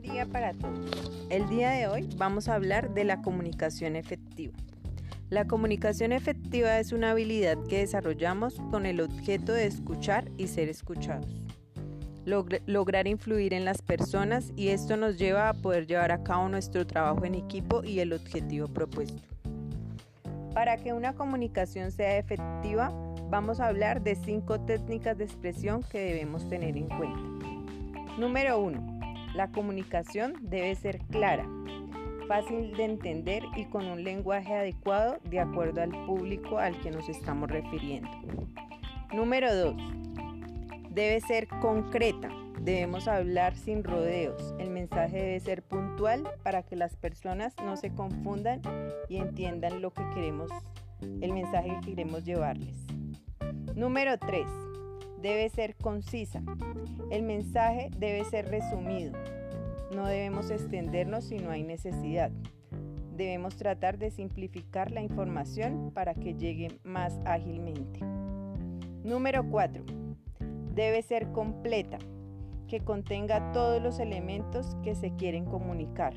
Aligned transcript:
día 0.00 0.26
para 0.26 0.52
todos. 0.52 1.26
El 1.30 1.48
día 1.48 1.70
de 1.70 1.86
hoy 1.86 2.08
vamos 2.16 2.48
a 2.48 2.54
hablar 2.54 2.92
de 2.94 3.04
la 3.04 3.22
comunicación 3.22 3.96
efectiva. 3.96 4.54
La 5.30 5.46
comunicación 5.46 6.12
efectiva 6.12 6.78
es 6.78 6.92
una 6.92 7.10
habilidad 7.10 7.58
que 7.68 7.78
desarrollamos 7.78 8.54
con 8.70 8.86
el 8.86 9.00
objeto 9.00 9.52
de 9.52 9.66
escuchar 9.66 10.30
y 10.36 10.48
ser 10.48 10.68
escuchados. 10.68 11.26
lograr 12.24 13.06
influir 13.06 13.54
en 13.54 13.64
las 13.64 13.82
personas 13.82 14.52
y 14.56 14.68
esto 14.68 14.96
nos 14.96 15.16
lleva 15.16 15.48
a 15.48 15.54
poder 15.54 15.86
llevar 15.86 16.10
a 16.10 16.24
cabo 16.24 16.48
nuestro 16.48 16.84
trabajo 16.84 17.24
en 17.24 17.36
equipo 17.36 17.84
y 17.84 18.00
el 18.00 18.12
objetivo 18.12 18.66
propuesto. 18.66 19.22
Para 20.52 20.76
que 20.76 20.92
una 20.92 21.12
comunicación 21.14 21.92
sea 21.92 22.18
efectiva, 22.18 22.90
vamos 23.30 23.60
a 23.60 23.68
hablar 23.68 24.02
de 24.02 24.16
cinco 24.16 24.60
técnicas 24.60 25.18
de 25.18 25.24
expresión 25.24 25.84
que 25.84 26.00
debemos 26.00 26.48
tener 26.48 26.76
en 26.76 26.88
cuenta. 26.88 27.20
Número 28.18 28.58
1. 28.58 28.95
La 29.36 29.48
comunicación 29.48 30.32
debe 30.40 30.74
ser 30.76 30.96
clara, 31.10 31.46
fácil 32.26 32.74
de 32.74 32.84
entender 32.84 33.42
y 33.54 33.66
con 33.66 33.84
un 33.84 34.02
lenguaje 34.02 34.54
adecuado 34.54 35.18
de 35.24 35.40
acuerdo 35.40 35.82
al 35.82 35.90
público 36.06 36.56
al 36.56 36.80
que 36.80 36.90
nos 36.90 37.06
estamos 37.10 37.50
refiriendo. 37.50 38.08
Número 39.12 39.54
2. 39.54 39.76
Debe 40.88 41.20
ser 41.20 41.48
concreta. 41.60 42.30
Debemos 42.62 43.08
hablar 43.08 43.54
sin 43.56 43.84
rodeos. 43.84 44.54
El 44.58 44.70
mensaje 44.70 45.18
debe 45.18 45.40
ser 45.40 45.62
puntual 45.62 46.26
para 46.42 46.62
que 46.62 46.74
las 46.74 46.96
personas 46.96 47.54
no 47.62 47.76
se 47.76 47.90
confundan 47.92 48.62
y 49.10 49.18
entiendan 49.18 49.82
lo 49.82 49.92
que 49.92 50.02
queremos, 50.14 50.50
el 51.02 51.34
mensaje 51.34 51.76
que 51.82 51.90
queremos 51.90 52.24
llevarles. 52.24 52.86
Número 53.74 54.16
3. 54.16 54.65
Debe 55.22 55.48
ser 55.48 55.74
concisa. 55.76 56.42
El 57.10 57.22
mensaje 57.22 57.90
debe 57.96 58.24
ser 58.24 58.48
resumido. 58.48 59.12
No 59.94 60.06
debemos 60.06 60.50
extendernos 60.50 61.24
si 61.24 61.38
no 61.38 61.50
hay 61.50 61.62
necesidad. 61.62 62.30
Debemos 63.16 63.56
tratar 63.56 63.98
de 63.98 64.10
simplificar 64.10 64.90
la 64.90 65.00
información 65.00 65.90
para 65.94 66.14
que 66.14 66.34
llegue 66.34 66.78
más 66.84 67.18
ágilmente. 67.24 68.00
Número 69.04 69.48
4. 69.48 69.84
Debe 70.74 71.00
ser 71.00 71.32
completa, 71.32 71.98
que 72.68 72.80
contenga 72.80 73.52
todos 73.52 73.80
los 73.80 74.00
elementos 74.00 74.76
que 74.82 74.94
se 74.94 75.14
quieren 75.14 75.46
comunicar. 75.46 76.12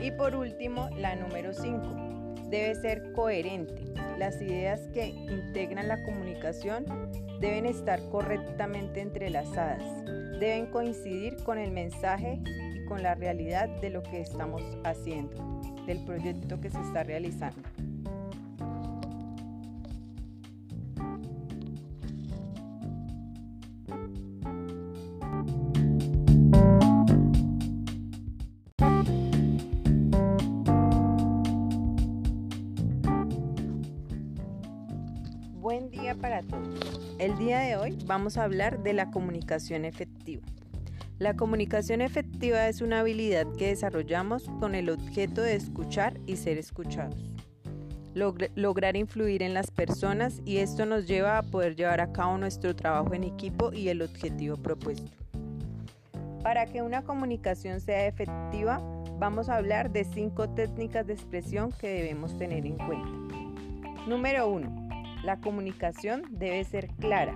Y 0.00 0.10
por 0.12 0.34
último, 0.34 0.88
la 0.96 1.16
número 1.16 1.52
5. 1.52 2.03
Debe 2.50 2.74
ser 2.76 3.12
coherente. 3.12 3.82
Las 4.18 4.40
ideas 4.40 4.80
que 4.92 5.08
integran 5.08 5.88
la 5.88 6.02
comunicación 6.04 6.84
deben 7.40 7.66
estar 7.66 8.00
correctamente 8.10 9.00
entrelazadas 9.00 9.82
deben 10.38 10.66
coincidir 10.66 11.42
con 11.44 11.58
el 11.58 11.70
mensaje 11.70 12.40
y 12.74 12.84
con 12.86 13.02
la 13.02 13.14
realidad 13.14 13.68
de 13.80 13.90
lo 13.90 14.02
que 14.02 14.20
estamos 14.20 14.62
haciendo, 14.84 15.60
del 15.86 16.04
proyecto 16.04 16.60
que 16.60 16.70
se 16.70 16.80
está 16.80 17.02
realizando. 17.02 17.62
Para 36.12 36.42
todos. 36.42 36.68
El 37.18 37.38
día 37.38 37.60
de 37.60 37.76
hoy 37.76 37.98
vamos 38.04 38.36
a 38.36 38.44
hablar 38.44 38.82
de 38.82 38.92
la 38.92 39.10
comunicación 39.10 39.86
efectiva. 39.86 40.42
La 41.18 41.34
comunicación 41.34 42.02
efectiva 42.02 42.68
es 42.68 42.82
una 42.82 43.00
habilidad 43.00 43.46
que 43.56 43.68
desarrollamos 43.68 44.44
con 44.60 44.74
el 44.74 44.90
objeto 44.90 45.40
de 45.40 45.54
escuchar 45.54 46.20
y 46.26 46.36
ser 46.36 46.58
escuchados. 46.58 47.16
lograr 48.14 48.96
influir 48.96 49.42
en 49.42 49.54
las 49.54 49.70
personas 49.70 50.42
y 50.44 50.58
esto 50.58 50.84
nos 50.84 51.06
lleva 51.06 51.38
a 51.38 51.42
poder 51.42 51.74
llevar 51.74 52.02
a 52.02 52.12
cabo 52.12 52.36
nuestro 52.36 52.76
trabajo 52.76 53.14
en 53.14 53.24
equipo 53.24 53.72
y 53.72 53.88
el 53.88 54.02
objetivo 54.02 54.58
propuesto. 54.58 55.10
Para 56.42 56.66
que 56.66 56.82
una 56.82 57.02
comunicación 57.02 57.80
sea 57.80 58.06
efectiva, 58.06 58.78
vamos 59.18 59.48
a 59.48 59.56
hablar 59.56 59.90
de 59.90 60.04
cinco 60.04 60.50
técnicas 60.50 61.06
de 61.06 61.14
expresión 61.14 61.72
que 61.72 61.88
debemos 61.88 62.36
tener 62.36 62.66
en 62.66 62.76
cuenta. 62.76 63.08
Número 64.06 64.48
1 64.48 64.83
la 65.24 65.40
comunicación 65.40 66.22
debe 66.30 66.62
ser 66.64 66.88
clara, 67.00 67.34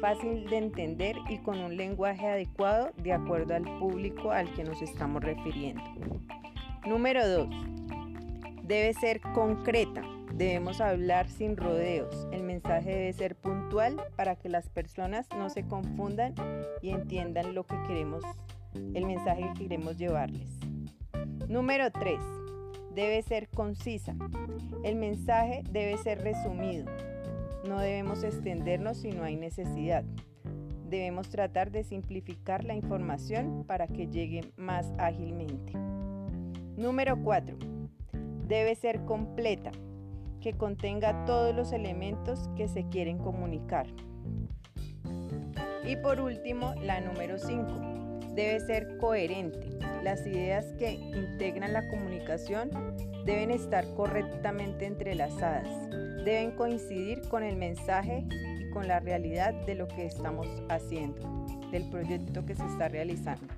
fácil 0.00 0.48
de 0.48 0.58
entender 0.58 1.16
y 1.28 1.38
con 1.38 1.58
un 1.58 1.76
lenguaje 1.76 2.28
adecuado 2.28 2.90
de 2.98 3.14
acuerdo 3.14 3.54
al 3.54 3.64
público 3.78 4.30
al 4.30 4.52
que 4.54 4.62
nos 4.62 4.82
estamos 4.82 5.24
refiriendo. 5.24 5.82
Número 6.86 7.26
2. 7.26 7.48
Debe 8.62 8.92
ser 8.92 9.20
concreta. 9.20 10.02
Debemos 10.34 10.82
hablar 10.82 11.28
sin 11.28 11.56
rodeos. 11.56 12.28
El 12.30 12.42
mensaje 12.42 12.90
debe 12.90 13.12
ser 13.14 13.34
puntual 13.34 14.00
para 14.14 14.36
que 14.36 14.50
las 14.50 14.68
personas 14.68 15.26
no 15.36 15.48
se 15.48 15.66
confundan 15.66 16.34
y 16.82 16.90
entiendan 16.90 17.54
lo 17.54 17.64
que 17.64 17.76
queremos, 17.88 18.22
el 18.74 19.06
mensaje 19.06 19.50
que 19.54 19.62
queremos 19.62 19.96
llevarles. 19.96 20.50
Número 21.48 21.90
3 21.90 22.37
debe 22.98 23.22
ser 23.22 23.48
concisa. 23.50 24.16
El 24.82 24.96
mensaje 24.96 25.62
debe 25.70 25.96
ser 25.98 26.20
resumido. 26.20 26.84
No 27.68 27.78
debemos 27.78 28.24
extendernos 28.24 28.96
si 28.96 29.12
no 29.12 29.22
hay 29.22 29.36
necesidad. 29.36 30.02
Debemos 30.88 31.28
tratar 31.28 31.70
de 31.70 31.84
simplificar 31.84 32.64
la 32.64 32.74
información 32.74 33.62
para 33.68 33.86
que 33.86 34.08
llegue 34.08 34.52
más 34.56 34.92
ágilmente. 34.98 35.74
Número 36.76 37.22
4. 37.22 37.56
Debe 38.48 38.74
ser 38.74 39.04
completa, 39.04 39.70
que 40.40 40.54
contenga 40.54 41.24
todos 41.24 41.54
los 41.54 41.70
elementos 41.70 42.50
que 42.56 42.66
se 42.66 42.88
quieren 42.88 43.18
comunicar. 43.18 43.86
Y 45.86 45.94
por 45.94 46.20
último, 46.20 46.74
la 46.82 47.00
número 47.00 47.38
5 47.38 47.97
debe 48.38 48.60
ser 48.60 48.96
coherente. 48.98 49.68
Las 50.04 50.24
ideas 50.24 50.64
que 50.78 50.92
integran 50.92 51.72
la 51.72 51.88
comunicación 51.88 52.70
deben 53.26 53.50
estar 53.50 53.84
correctamente 53.94 54.86
entrelazadas, 54.86 55.66
deben 56.24 56.52
coincidir 56.52 57.20
con 57.28 57.42
el 57.42 57.56
mensaje 57.56 58.24
y 58.60 58.70
con 58.70 58.86
la 58.86 59.00
realidad 59.00 59.54
de 59.66 59.74
lo 59.74 59.88
que 59.88 60.06
estamos 60.06 60.46
haciendo, 60.68 61.46
del 61.72 61.90
proyecto 61.90 62.46
que 62.46 62.54
se 62.54 62.64
está 62.64 62.86
realizando. 62.86 63.48